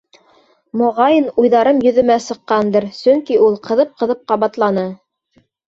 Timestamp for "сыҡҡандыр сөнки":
2.29-3.39